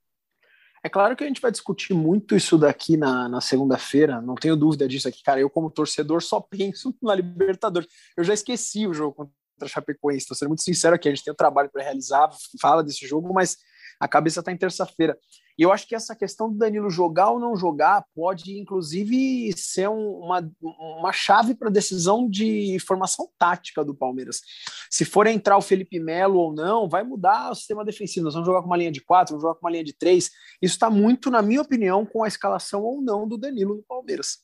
[0.82, 4.56] É claro que a gente vai discutir muito isso daqui na, na segunda-feira, não tenho
[4.56, 5.40] dúvida disso aqui, cara.
[5.40, 7.88] Eu, como torcedor, só penso na Libertadores.
[8.16, 10.22] Eu já esqueci o jogo contra a Chapecoense.
[10.22, 13.32] Estou sendo muito sincero aqui, a gente tem um trabalho para realizar, fala desse jogo,
[13.32, 13.56] mas
[14.00, 15.18] a cabeça está em terça-feira.
[15.58, 19.88] E eu acho que essa questão do Danilo jogar ou não jogar pode, inclusive, ser
[19.88, 24.40] um, uma, uma chave para a decisão de formação tática do Palmeiras.
[24.88, 28.24] Se for entrar o Felipe Melo ou não, vai mudar o sistema defensivo.
[28.24, 30.30] Nós vamos jogar com uma linha de quatro, vamos jogar com uma linha de três.
[30.62, 34.38] Isso está muito, na minha opinião, com a escalação ou não do Danilo no Palmeiras.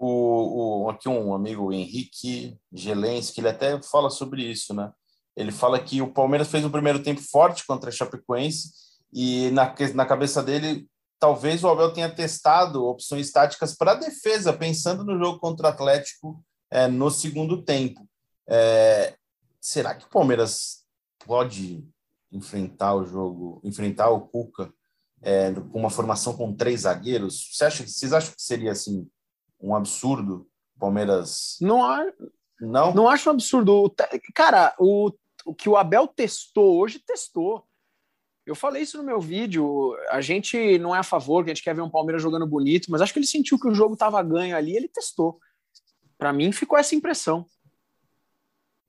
[0.00, 4.92] O, o, aqui um amigo Henrique Gelensky, ele até fala sobre isso, né?
[5.38, 8.72] Ele fala que o Palmeiras fez um primeiro tempo forte contra a Chapecoense
[9.12, 15.04] e na, na cabeça dele, talvez o Abel tenha testado opções táticas para defesa, pensando
[15.04, 18.04] no jogo contra o Atlético é, no segundo tempo.
[18.48, 19.14] É,
[19.60, 20.84] será que o Palmeiras
[21.24, 21.86] pode
[22.32, 24.72] enfrentar o jogo, enfrentar o Cuca
[25.22, 27.48] é, com uma formação com três zagueiros?
[27.52, 29.08] Você acha, vocês acham que seria assim
[29.60, 30.48] um absurdo.
[30.80, 31.58] Palmeiras.
[31.60, 32.12] Não,
[32.60, 32.94] não?
[32.94, 33.94] não acho um absurdo.
[34.34, 35.12] Cara, o,
[35.48, 37.64] o que o Abel testou hoje, testou.
[38.44, 39.96] Eu falei isso no meu vídeo.
[40.10, 42.90] A gente não é a favor, que a gente quer ver um Palmeiras jogando bonito,
[42.90, 45.40] mas acho que ele sentiu que o jogo estava ganho ali, ele testou.
[46.18, 47.46] Para mim ficou essa impressão.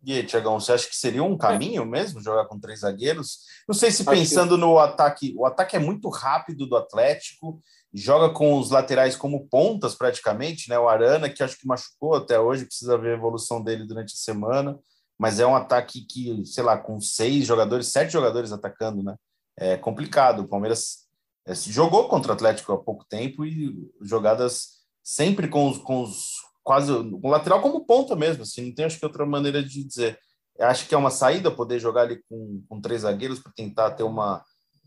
[0.04, 3.40] E aí, Tiagão, você acha que seria um caminho mesmo jogar com três zagueiros?
[3.68, 7.62] Não sei se pensando no ataque, o ataque é muito rápido do Atlético,
[7.94, 10.80] joga com os laterais como pontas praticamente, né?
[10.80, 14.18] O Arana, que acho que machucou até hoje, precisa ver a evolução dele durante a
[14.18, 14.80] semana,
[15.20, 19.18] mas é um ataque que, sei lá, com seis jogadores, sete jogadores atacando, né?
[19.58, 20.44] É complicado.
[20.44, 21.10] O Palmeiras
[21.46, 26.38] é, jogou contra o Atlético há pouco tempo e jogadas sempre com os, com os
[26.64, 30.18] quase um lateral como ponta mesmo, assim, não tem acho que outra maneira de dizer.
[30.58, 33.92] Eu acho que é uma saída poder jogar ali com, com três zagueiros para tentar
[33.92, 34.44] ter uma,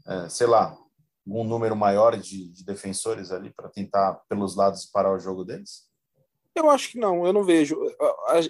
[0.06, 0.76] é, sei lá,
[1.26, 5.90] um número maior de, de defensores ali para tentar pelos lados parar o jogo deles?
[6.54, 7.76] Eu acho que não, eu não vejo.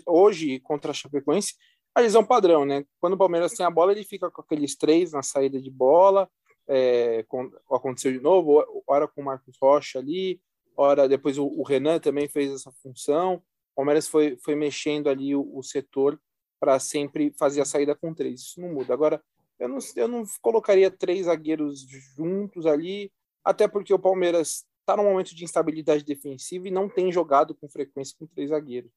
[0.06, 1.54] Hoje, contra a Chapecoense,
[1.94, 2.85] a visão padrão, né?
[3.00, 6.28] Quando o Palmeiras tem a bola, ele fica com aqueles três na saída de bola.
[6.66, 10.40] É, com, aconteceu de novo, hora com o Marcos Rocha ali,
[10.76, 13.42] hora depois o, o Renan também fez essa função.
[13.72, 16.18] O Palmeiras foi, foi mexendo ali o, o setor
[16.61, 18.42] para sempre fazer a saída com três.
[18.42, 18.94] Isso não muda.
[18.94, 19.22] Agora,
[19.59, 21.81] eu não, eu não colocaria três zagueiros
[22.16, 23.12] juntos ali,
[23.44, 27.68] até porque o Palmeiras está num momento de instabilidade defensiva e não tem jogado com
[27.68, 28.90] frequência com três zagueiros.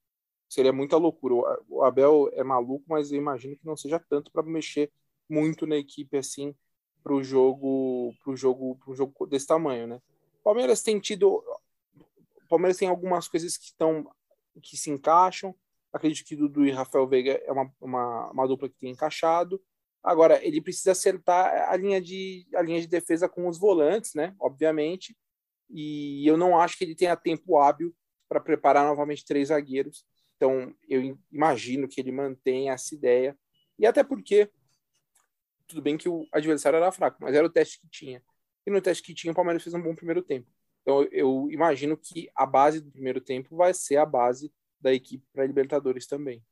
[0.50, 1.60] Seria muita loucura.
[1.70, 4.92] O Abel é maluco, mas eu imagino que não seja tanto para mexer
[5.30, 6.56] muito na equipe assim
[7.04, 10.02] para o jogo, pro jogo, pro jogo desse tamanho, né?
[10.44, 11.44] Palmeiras tem tido,
[12.50, 14.10] Palmeiras tem algumas coisas que estão
[14.62, 15.56] que se encaixam.
[15.94, 19.62] Acredito que Dudu e Rafael Veiga é uma, uma, uma dupla que tem encaixado.
[20.04, 24.36] Agora, ele precisa acertar a linha de, a linha de defesa com os volantes, né?
[24.40, 25.16] Obviamente.
[25.70, 27.96] E eu não acho que ele tenha tempo hábil
[28.28, 30.06] para preparar novamente três zagueiros.
[30.46, 33.36] Então, eu imagino que ele mantenha essa ideia.
[33.80, 34.48] E até porque,
[35.68, 38.22] tudo bem que o adversário era fraco, mas era o teste que tinha.
[38.64, 40.48] E no teste que tinha, o Palmeiras fez um bom primeiro tempo.
[40.84, 45.26] Então, eu imagino que a base do primeiro tempo vai ser a base da equipe
[45.34, 46.44] para Libertadores também.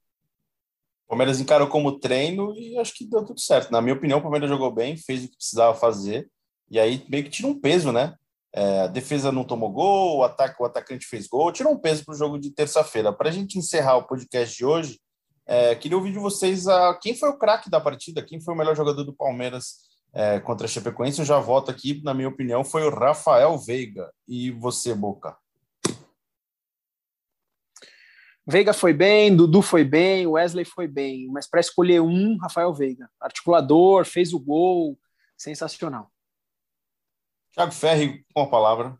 [1.06, 3.70] O Palmeiras encarou como treino e acho que deu tudo certo.
[3.70, 6.28] Na minha opinião, o Palmeiras jogou bem, fez o que precisava fazer,
[6.68, 8.18] e aí meio que tira um peso, né?
[8.56, 12.06] É, a defesa não tomou gol, o, ataque, o atacante fez gol, tirou um peso
[12.06, 13.12] para o jogo de terça-feira.
[13.12, 15.00] Para a gente encerrar o podcast de hoje,
[15.46, 18.58] é, queria ouvir de vocês a, quem foi o craque da partida, quem foi o
[18.58, 21.20] melhor jogador do Palmeiras é, contra a Chapecoense.
[21.20, 24.12] Eu já voto aqui, na minha opinião, foi o Rafael Veiga.
[24.28, 25.36] E você, Boca?
[28.46, 33.10] Veiga foi bem, Dudu foi bem, Wesley foi bem, mas para escolher um, Rafael Veiga.
[33.20, 35.00] Articulador, fez o gol,
[35.38, 36.13] sensacional.
[37.54, 38.98] Thiago Ferri, com a palavra.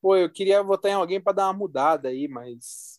[0.00, 2.98] Pô, eu queria votar em alguém para dar uma mudada aí, mas.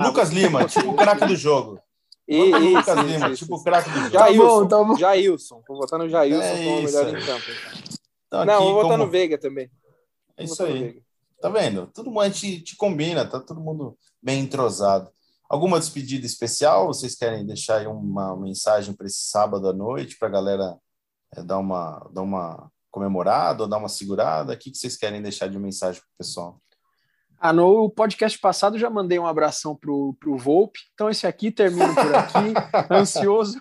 [0.00, 1.80] Lucas Lima, tipo o craque do jogo.
[2.28, 3.44] Isso, Lucas isso, Lima, isso.
[3.44, 4.10] tipo o craque do jogo.
[4.10, 4.96] Jailson, tá bom.
[4.96, 5.62] Jailson.
[5.68, 7.44] Vou votar no Jailson É como o isso melhor em campo.
[8.26, 8.44] então.
[8.44, 9.70] Não, aqui, vou votar como- no Veiga também.
[10.36, 11.00] É isso aí.
[11.40, 11.86] Tá vendo?
[11.94, 15.10] Todo mundo a gente te combina, tá todo mundo bem entrosado.
[15.48, 16.86] Alguma despedida especial?
[16.88, 20.76] Vocês querem deixar aí uma mensagem para esse sábado à noite para a galera
[21.36, 24.54] é, dar, uma, dar uma comemorada ou dar uma segurada?
[24.54, 26.60] O que, que vocês querem deixar de mensagem para o pessoal?
[27.38, 31.94] Ah, no podcast passado já mandei um abração pro, pro Volpe, então esse aqui termino
[31.94, 32.54] por aqui,
[32.90, 33.60] ansioso,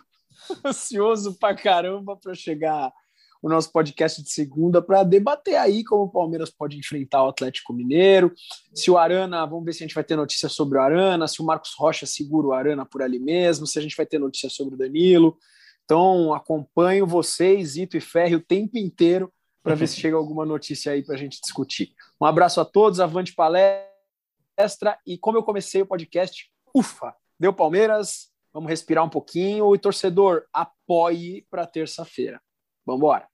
[0.65, 2.93] ansioso pra caramba para chegar
[3.41, 7.73] o nosso podcast de segunda para debater aí como o Palmeiras pode enfrentar o Atlético
[7.73, 8.33] Mineiro,
[8.73, 11.41] se o Arana, vamos ver se a gente vai ter notícia sobre o Arana, se
[11.41, 14.49] o Marcos Rocha segura o Arana por ali mesmo, se a gente vai ter notícia
[14.49, 15.37] sobre o Danilo.
[15.85, 19.31] Então acompanho vocês, Ito e Ferri, o tempo inteiro
[19.63, 21.95] para ver se chega alguma notícia aí para a gente discutir.
[22.19, 24.99] Um abraço a todos, avante palestra.
[25.05, 29.73] E como eu comecei o podcast, ufa, deu Palmeiras, vamos respirar um pouquinho.
[29.75, 32.41] E torcedor, apoie para terça-feira.
[32.85, 33.27] Vamos embora.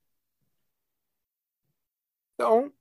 [2.36, 2.72] Então,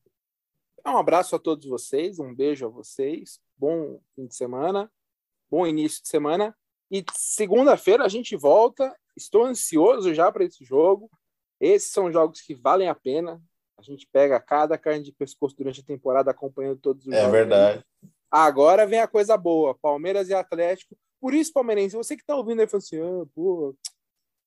[0.87, 4.91] um abraço a todos vocês, um beijo a vocês, bom fim de semana,
[5.51, 6.57] bom início de semana.
[6.91, 8.97] E segunda-feira a gente volta.
[9.21, 11.11] Estou ansioso já para esse jogo.
[11.61, 13.41] Esses são jogos que valem a pena.
[13.79, 17.33] A gente pega cada carne de pescoço durante a temporada acompanhando todos os É jogos.
[17.33, 17.85] verdade.
[18.31, 20.97] Agora vem a coisa boa: Palmeiras e Atlético.
[21.21, 23.75] Por isso, Palmeirense, você que tá ouvindo aí falando assim: ah, pô,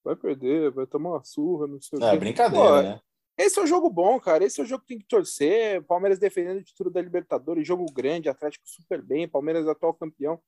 [0.04, 2.18] vai perder, vai tomar uma surra, não sei o É quê.
[2.18, 3.00] brincadeira, Pô, né?
[3.38, 4.44] esse é um jogo bom, cara.
[4.44, 5.84] Esse é o jogo que tem que torcer.
[5.84, 10.42] Palmeiras defendendo o título da Libertadores, jogo grande, Atlético super bem, Palmeiras atual campeão.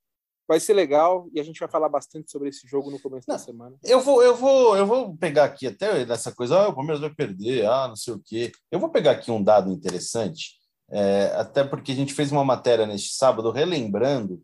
[0.47, 3.33] Vai ser legal e a gente vai falar bastante sobre esse jogo no começo da
[3.33, 3.39] Não.
[3.39, 3.75] semana.
[3.83, 7.09] Eu vou, eu vou, eu vou pegar aqui até nessa coisa, ah, o Palmeiras vai
[7.09, 8.51] perder, ah, não sei o quê.
[8.71, 10.53] Eu vou pegar aqui um dado interessante,
[10.89, 14.41] é, até porque a gente fez uma matéria neste sábado relembrando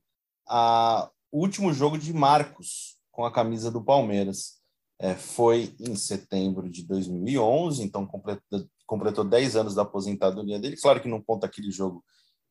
[0.47, 4.59] a, o último jogo de Marcos com a camisa do Palmeiras.
[4.99, 10.77] É, foi em setembro de 2011, então completou, completou 10 anos da aposentadoria dele.
[10.77, 12.03] Claro que não conta aquele jogo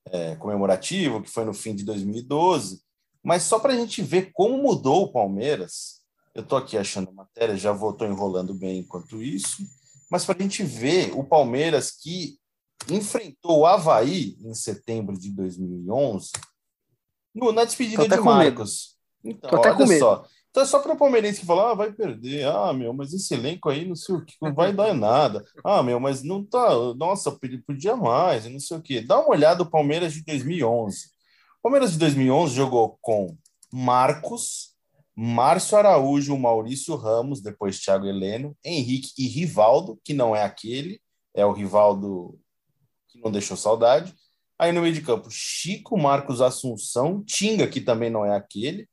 [0.06, 2.82] é, comemorativo, que foi no fim de 2012,
[3.22, 6.00] mas só para a gente ver como mudou o Palmeiras.
[6.34, 9.62] Eu estou aqui achando a matéria, já vou tô enrolando bem enquanto isso,
[10.10, 12.38] mas para a gente ver o Palmeiras que
[12.88, 16.30] enfrentou o Havaí em setembro de 2011,
[17.34, 18.24] no, na despedida de medo.
[18.24, 18.96] Marcos.
[19.24, 20.24] Então, Tô olha só.
[20.50, 22.44] Então é só para o palmeirense que fala, ah, vai perder.
[22.46, 25.44] Ah, meu, mas esse elenco aí não sei o que, não vai dar nada.
[25.64, 27.30] Ah, meu, mas não tá, nossa,
[27.66, 29.00] podia mais, não sei o que.
[29.00, 31.10] Dá uma olhada no Palmeiras de 2011.
[31.62, 33.36] Palmeiras de 2011 jogou com
[33.70, 34.74] Marcos,
[35.14, 41.02] Márcio Araújo, Maurício Ramos, depois Thiago Heleno, Henrique e Rivaldo, que não é aquele,
[41.34, 42.38] é o Rivaldo
[43.08, 44.14] que não deixou saudade.
[44.58, 48.88] Aí no meio de campo, Chico, Marcos Assunção, Tinga, que também não é aquele,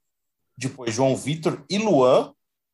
[0.57, 2.33] depois João Vitor e Luan,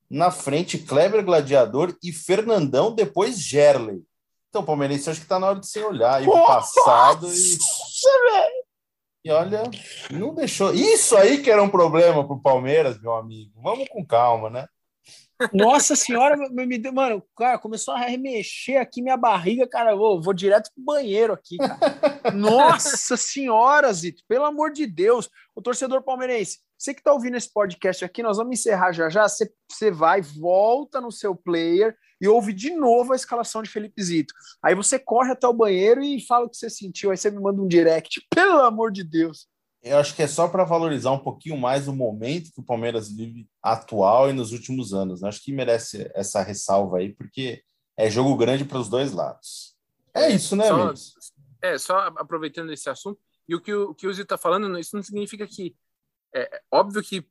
[0.10, 4.02] na frente Kleber Gladiador e Fernandão, depois Gerley.
[4.50, 7.58] Então, Palmeirense, acho que está na hora de você olhar aí o passado e.
[9.24, 9.64] E olha,
[10.12, 10.74] não deixou.
[10.74, 13.54] Isso aí que era um problema para o Palmeiras, meu amigo.
[13.62, 14.68] Vamos com calma, né?
[15.52, 20.34] Nossa senhora, me deu, mano, cara, começou a remexer aqui minha barriga, cara, vou, vou
[20.34, 21.80] direto pro banheiro aqui, cara.
[22.34, 27.52] Nossa senhora, Zito, pelo amor de Deus, o torcedor palmeirense, você que tá ouvindo esse
[27.52, 32.28] podcast aqui, nós vamos encerrar já já, você, você vai, volta no seu player e
[32.28, 34.34] ouve de novo a escalação de Felipe Zito.
[34.62, 37.40] Aí você corre até o banheiro e fala o que você sentiu, aí você me
[37.40, 39.48] manda um direct, pelo amor de Deus
[39.84, 43.12] eu acho que é só para valorizar um pouquinho mais o momento que o Palmeiras
[43.12, 45.22] vive atual e nos últimos anos.
[45.22, 45.28] Né?
[45.28, 47.62] Acho que merece essa ressalva aí, porque
[47.98, 49.76] é jogo grande para os dois lados.
[50.14, 50.94] É isso, né, só,
[51.62, 54.80] É, só aproveitando esse assunto, e o que o, o que o Zito está falando,
[54.80, 55.76] isso não significa que.
[56.34, 57.28] É, óbvio que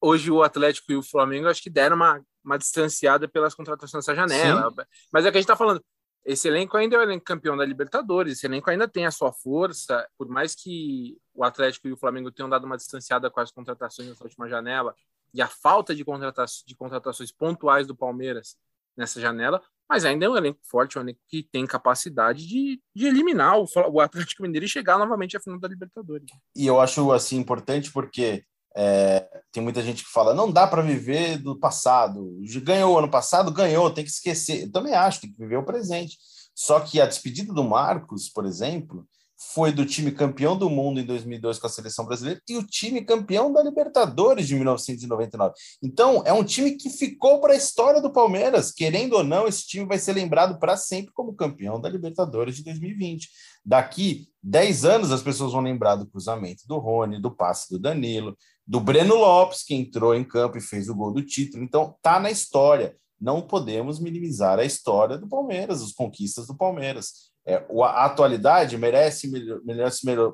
[0.00, 4.14] hoje o Atlético e o Flamengo acho que deram uma, uma distanciada pelas contratações dessa
[4.14, 4.70] janela.
[4.70, 4.86] Sim.
[5.12, 5.82] Mas é que a gente está falando,
[6.24, 9.32] esse elenco ainda é o elenco campeão da Libertadores, esse elenco ainda tem a sua
[9.32, 13.50] força, por mais que o Atlético e o Flamengo tenham dado uma distanciada com as
[13.50, 14.94] contratações nessa última janela
[15.32, 18.56] e a falta de, contrata de contratações pontuais do Palmeiras
[18.96, 23.06] nessa janela, mas ainda é um elenco forte, um elenco que tem capacidade de, de
[23.06, 26.26] eliminar o, o Atlético Mineiro e chegar novamente à final da Libertadores.
[26.54, 28.44] E eu acho assim importante porque
[28.76, 32.38] é, tem muita gente que fala, não dá para viver do passado.
[32.62, 34.64] Ganhou ano passado, ganhou, tem que esquecer.
[34.64, 36.16] Eu também acho, tem que viver o presente.
[36.54, 39.06] Só que a despedida do Marcos, por exemplo,
[39.38, 43.04] foi do time campeão do mundo em 2002 com a seleção brasileira e o time
[43.04, 45.54] campeão da Libertadores de 1999.
[45.80, 48.72] Então, é um time que ficou para a história do Palmeiras.
[48.72, 52.64] Querendo ou não, esse time vai ser lembrado para sempre como campeão da Libertadores de
[52.64, 53.28] 2020.
[53.64, 58.36] Daqui 10 anos, as pessoas vão lembrar do cruzamento do Rony, do passe do Danilo,
[58.66, 61.62] do Breno Lopes, que entrou em campo e fez o gol do título.
[61.62, 62.96] Então, tá na história.
[63.20, 67.30] Não podemos minimizar a história do Palmeiras, as conquistas do Palmeiras.
[67.44, 69.30] É, a atualidade merece,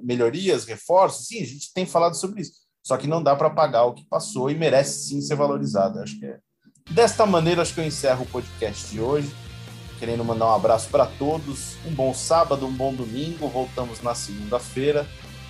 [0.03, 1.29] melhorias, reforços?
[1.29, 2.53] Sim, a gente tem falado sobre isso.
[2.83, 6.01] Só que não dá para pagar o que passou e merece sim ser valorizado.
[6.01, 6.39] Acho que é.
[6.91, 9.35] Desta maneira, acho que eu encerro o podcast de hoje.
[9.99, 11.77] Querendo mandar um abraço para todos.
[11.87, 13.49] Um bom sábado, um bom domingo.
[13.49, 15.07] Voltamos na segunda-feira.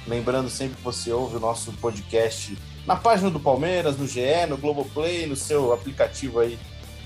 [0.07, 4.59] Lembrando sempre que você ouve o nosso podcast na página do Palmeiras, no GE, no
[4.59, 6.59] Globoplay, no seu aplicativo aí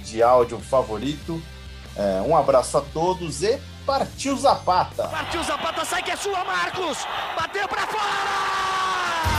[0.08, 1.42] de áudio favorito.
[1.96, 5.08] É, um abraço a todos e partiu Zapata!
[5.08, 6.98] Partiu Zapata, sai que é sua, Marcos!
[7.36, 9.37] Bateu para fora!